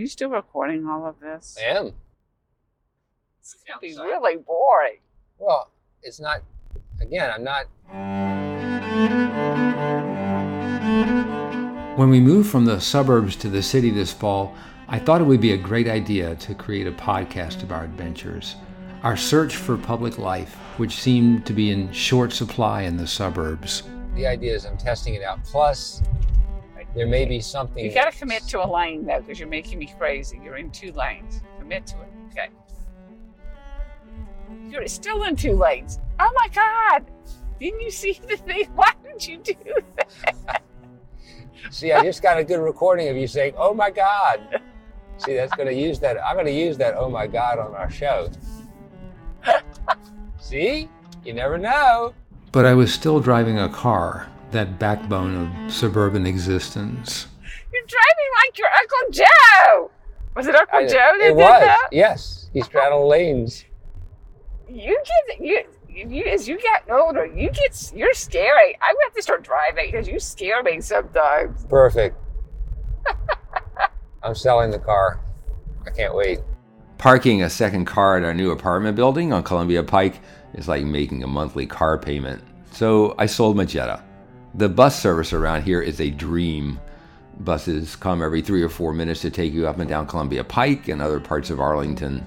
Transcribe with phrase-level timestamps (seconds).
[0.00, 1.58] you still recording all of this?
[1.60, 1.92] I am.
[3.40, 4.98] It's gonna be really boring.
[5.38, 5.70] Well,
[6.02, 6.42] it's not.
[7.00, 7.66] Again, I'm not.
[11.98, 14.54] When we moved from the suburbs to the city this fall,
[14.88, 18.56] I thought it would be a great idea to create a podcast of our adventures.
[19.02, 23.82] Our search for public life, which seemed to be in short supply in the suburbs.
[24.14, 25.44] The idea is I'm testing it out.
[25.44, 26.02] Plus,
[26.94, 27.84] there may be something.
[27.84, 30.40] You gotta commit to a lane though, because you're making me crazy.
[30.42, 31.40] You're in two lanes.
[31.58, 32.08] Commit to it.
[32.30, 32.48] Okay.
[34.68, 35.98] You're still in two lanes.
[36.18, 37.04] Oh my God!
[37.58, 38.68] Didn't you see the thing?
[38.74, 39.54] Why did you do
[39.96, 40.62] that?
[41.70, 44.60] See, I just got a good recording of you saying, "Oh my God."
[45.18, 46.16] See, that's going to use that.
[46.24, 46.94] I'm going to use that.
[46.96, 48.30] Oh my God, on our show.
[50.40, 50.88] See,
[51.24, 52.14] you never know.
[52.52, 55.34] But I was still driving a car, that backbone
[55.66, 57.26] of suburban existence.
[57.72, 59.90] You're driving like your Uncle Joe.
[60.36, 61.60] Was it Uncle I- uh, Joe that it did was.
[61.60, 61.88] that?
[61.92, 63.64] Yes, he straddled lanes.
[64.68, 65.62] You get you.
[65.92, 68.74] You, as you get older, you get you're scary.
[68.80, 71.64] I'm gonna have to start driving because you scare me sometimes.
[71.66, 72.16] Perfect.
[74.22, 75.20] I'm selling the car.
[75.86, 76.38] I can't wait.
[76.98, 80.20] Parking a second car at our new apartment building on Columbia Pike
[80.54, 82.42] is like making a monthly car payment.
[82.72, 84.02] So I sold my Jetta.
[84.54, 86.80] The bus service around here is a dream.
[87.38, 90.88] Buses come every three or four minutes to take you up and down Columbia Pike
[90.88, 92.26] and other parts of Arlington.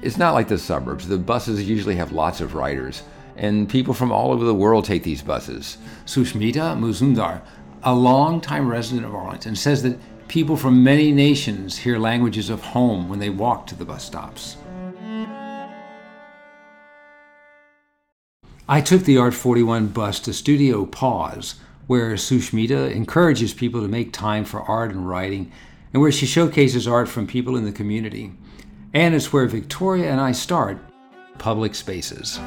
[0.00, 1.06] It's not like the suburbs.
[1.06, 3.02] The buses usually have lots of riders,
[3.36, 5.76] and people from all over the world take these buses.
[6.06, 7.42] Sushmita Mazumdar,
[7.82, 13.10] a longtime resident of Arlington, says that people from many nations hear languages of home
[13.10, 14.56] when they walk to the bus stops.
[18.70, 21.54] I took the Art 41 bus to Studio Pause,
[21.86, 25.50] where Sushmita encourages people to make time for art and writing,
[25.94, 28.30] and where she showcases art from people in the community.
[28.92, 30.76] And it's where Victoria and I start
[31.38, 32.38] public spaces.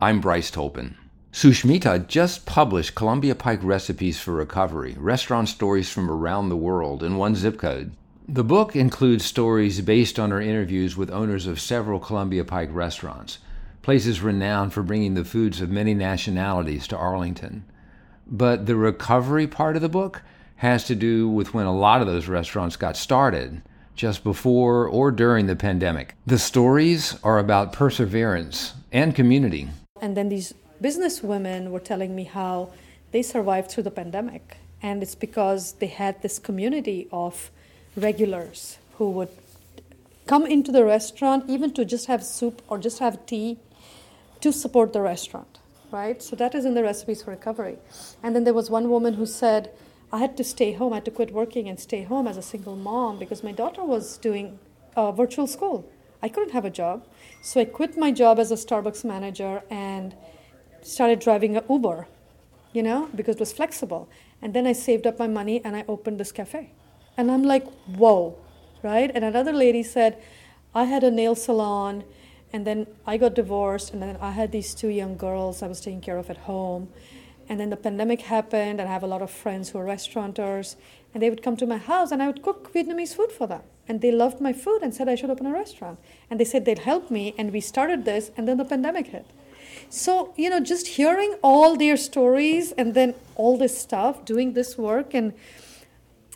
[0.00, 0.94] I'm Bryce Tolpin.
[1.34, 7.18] Sushmita just published Columbia Pike Recipes for Recovery Restaurant Stories from Around the World in
[7.18, 7.92] one zip code.
[8.32, 13.40] The book includes stories based on her interviews with owners of several Columbia Pike restaurants,
[13.82, 17.64] places renowned for bringing the foods of many nationalities to Arlington.
[18.28, 20.22] But the recovery part of the book
[20.58, 23.62] has to do with when a lot of those restaurants got started,
[23.96, 26.14] just before or during the pandemic.
[26.24, 29.70] The stories are about perseverance and community.
[30.00, 32.70] And then these business women were telling me how
[33.10, 34.58] they survived through the pandemic.
[34.80, 37.50] And it's because they had this community of
[37.96, 39.30] regulars who would
[40.26, 43.58] come into the restaurant, even to just have soup or just have tea,
[44.40, 45.58] to support the restaurant,
[45.90, 46.22] right?
[46.22, 47.76] So that is in the recipes for recovery.
[48.22, 49.70] And then there was one woman who said,
[50.12, 52.42] I had to stay home, I had to quit working and stay home as a
[52.42, 54.58] single mom because my daughter was doing
[54.96, 55.88] uh, virtual school.
[56.22, 57.06] I couldn't have a job.
[57.42, 60.14] So I quit my job as a Starbucks manager and
[60.82, 62.06] started driving a Uber,
[62.72, 64.08] you know, because it was flexible.
[64.42, 66.70] And then I saved up my money and I opened this cafe.
[67.20, 68.38] And I'm like, whoa,
[68.82, 69.10] right?
[69.14, 70.16] And another lady said,
[70.74, 72.04] I had a nail salon
[72.50, 75.82] and then I got divorced and then I had these two young girls I was
[75.82, 76.88] taking care of at home.
[77.46, 80.76] And then the pandemic happened and I have a lot of friends who are restaurateurs
[81.12, 83.64] and they would come to my house and I would cook Vietnamese food for them.
[83.86, 85.98] And they loved my food and said I should open a restaurant.
[86.30, 89.26] And they said they'd help me and we started this and then the pandemic hit.
[89.90, 94.78] So, you know, just hearing all their stories and then all this stuff, doing this
[94.78, 95.34] work and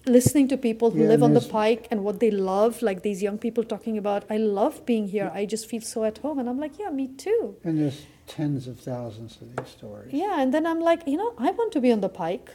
[0.07, 3.23] listening to people who Yeah, live on the pike and what they love, like these
[3.23, 5.31] young people talking about, I love being here.
[5.35, 6.39] I just feel so at home.
[6.39, 7.57] And I'm like, yeah, me too.
[7.65, 10.13] And there's tens of thousands of these stories.
[10.13, 12.51] Yeah, and then I'm like, you know, I want to be on the pike.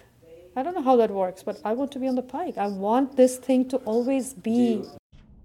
[0.55, 2.57] I don't know how that works, but I want to be on the pike.
[2.57, 4.83] I want this thing to always be.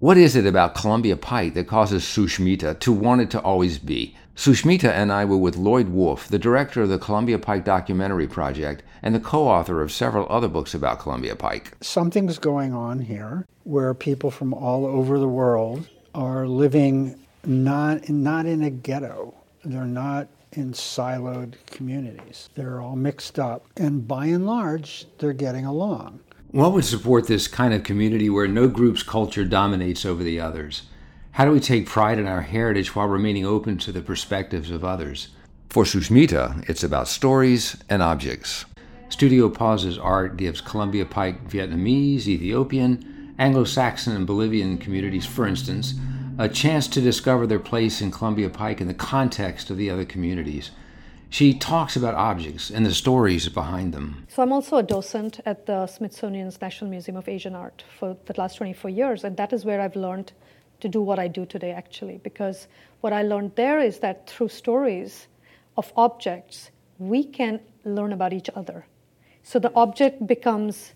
[0.00, 4.16] What is it about Columbia Pike that causes Sushmita to want it to always be?
[4.34, 8.82] Sushmita and I were with Lloyd Wolf, the director of the Columbia Pike Documentary Project
[9.02, 11.76] and the co author of several other books about Columbia Pike.
[11.80, 18.46] Something's going on here where people from all over the world are living not, not
[18.46, 19.32] in a ghetto.
[19.64, 22.50] They're not in siloed communities.
[22.56, 23.66] They're all mixed up.
[23.76, 26.18] And by and large, they're getting along.
[26.54, 30.82] What would support this kind of community where no group's culture dominates over the others?
[31.32, 34.84] How do we take pride in our heritage while remaining open to the perspectives of
[34.84, 35.30] others?
[35.68, 38.66] For Sushmita, it's about stories and objects.
[39.08, 45.94] Studio Pause's art gives Columbia Pike Vietnamese, Ethiopian, Anglo Saxon, and Bolivian communities, for instance,
[46.38, 50.04] a chance to discover their place in Columbia Pike in the context of the other
[50.04, 50.70] communities.
[51.30, 54.26] She talks about objects and the stories behind them.
[54.28, 58.34] So I'm also a docent at the Smithsonian's National Museum of Asian Art for the
[58.36, 60.32] last 24 years, and that is where I've learned
[60.80, 62.68] to do what I do today, actually, because
[63.00, 65.28] what I learned there is that through stories
[65.76, 68.86] of objects, we can learn about each other.
[69.42, 70.94] So the object becomes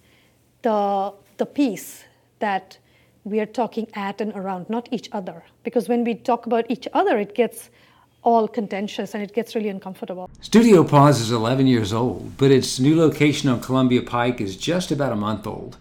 [0.62, 2.04] the, the piece
[2.38, 2.78] that
[3.24, 5.44] we are talking at and around, not each other.
[5.64, 7.70] Because when we talk about each other, it gets
[8.22, 10.30] all contentious and it gets really uncomfortable.
[10.40, 14.90] Studio Pause is 11 years old, but its new location on Columbia Pike is just
[14.90, 15.76] about a month old.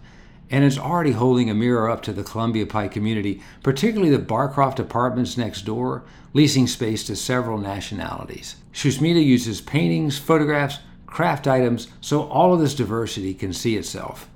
[0.50, 4.78] And it's already holding a mirror up to the Columbia Pike community, particularly the Barcroft
[4.78, 8.56] apartments next door, leasing space to several nationalities.
[8.72, 14.28] Sushmita uses paintings, photographs, craft items, so all of this diversity can see itself.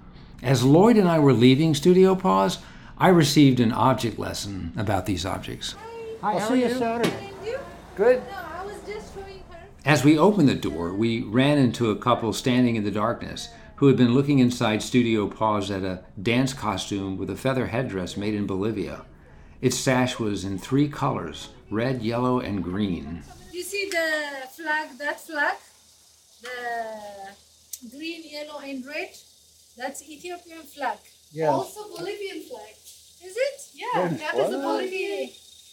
[0.42, 2.58] As Lloyd and I were leaving Studio Pause,
[2.98, 5.76] I received an object lesson about these objects.
[6.22, 7.30] I'll see you Saturday.
[7.94, 8.22] Good.
[9.84, 13.88] As we opened the door, we ran into a couple standing in the darkness who
[13.88, 18.34] had been looking inside Studio Pause at a dance costume with a feather headdress made
[18.34, 19.04] in Bolivia.
[19.60, 23.22] Its sash was in three colors red, yellow, and green.
[23.52, 25.56] You see the flag, that flag?
[26.42, 29.10] The green, yellow, and red?
[29.76, 30.98] That's Ethiopian flag.
[31.32, 31.50] Yes.
[31.50, 32.74] Also Bolivian flag.
[33.24, 33.70] Is it?
[33.74, 35.30] Yeah, that is a Bolivian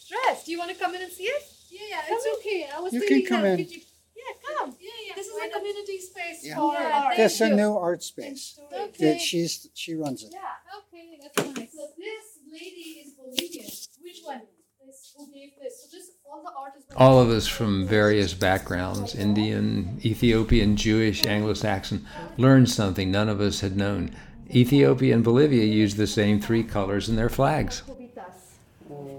[0.08, 0.44] dress.
[0.44, 1.42] Do you want to come in and see it?
[1.70, 2.68] Yeah, yeah, it's okay.
[2.74, 3.64] I was You can thinking come that in.
[3.66, 3.82] could you-
[4.16, 4.76] Yeah, come.
[4.80, 5.12] Yeah, yeah.
[5.16, 6.56] This is a community space Yeah.
[6.56, 7.16] for Yeah, art.
[7.16, 7.56] That's a you.
[7.56, 8.58] new art space.
[8.72, 9.04] Okay.
[9.12, 10.30] That she's she runs it.
[10.32, 10.40] Yeah,
[10.78, 11.72] okay, that's nice.
[11.72, 13.66] So this lady is Bolivian.
[14.02, 14.42] Which one?
[14.84, 15.74] This who gave this?
[15.90, 21.24] So this all the art is All of us from various backgrounds Indian, Ethiopian, Jewish,
[21.26, 22.06] Anglo Saxon
[22.36, 24.14] learned something none of us had known.
[24.52, 27.82] Ethiopia and Bolivia use the same three colors in their flags.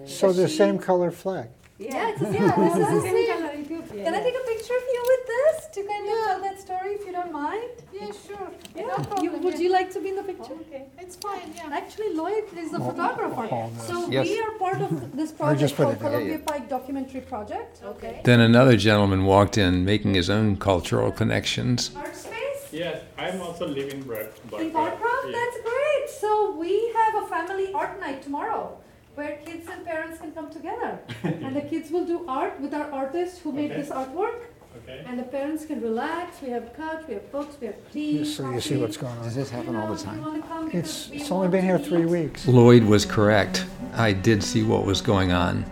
[0.06, 1.47] So the same color flag.
[1.81, 4.06] Yeah, it's, yeah, this is the same.
[4.06, 6.92] Can I take a picture of you with this to kind of tell that story
[6.94, 7.72] if you don't mind?
[7.92, 8.51] Yeah, sure.
[8.75, 8.83] Yeah.
[8.83, 9.24] No problem.
[9.24, 10.54] You, would you like to be in the picture?
[10.54, 11.69] Oh, okay, it's fine, yeah.
[11.72, 13.48] Actually, Lloyd is the photographer.
[13.88, 14.28] So Yes.
[14.28, 16.10] we are part of this project put called it there.
[16.12, 17.81] Columbia Pike Documentary Project.
[17.83, 18.22] Okay.
[18.24, 21.92] Then another gentleman walked in, making his own cultural connections.
[21.95, 22.38] Art space
[22.72, 24.30] Yes, I'm also living Bar-
[24.62, 24.74] in Barcroft.
[24.74, 25.25] Barcroft?
[25.25, 25.31] Yeah.
[25.38, 26.10] That's great.
[26.22, 28.78] So we have a family art night tomorrow
[29.15, 30.99] where kids and parents can come together.
[31.23, 33.81] and the kids will do art with our artist who made Okay.
[33.81, 34.39] this artwork.
[34.83, 35.03] Okay.
[35.05, 36.41] And the parents can relax.
[36.41, 38.23] We have couch, we have books, we have tea.
[38.23, 39.23] So you see what's going on.
[39.23, 39.39] Does on.
[39.39, 40.19] this happen all the You know, time?
[40.19, 42.47] you wanna come because It's it's only been here three weeks.
[42.47, 43.65] Lloyd was correct.
[43.95, 45.65] I did see what was going on.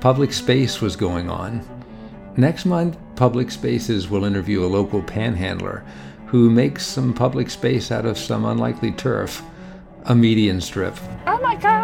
[0.00, 1.62] Public space was going on.
[2.36, 5.84] Next month, Public Spaces will interview a local panhandler
[6.26, 9.42] who makes some public space out of some unlikely turf,
[10.06, 10.96] a median strip.
[11.26, 11.83] Oh my God!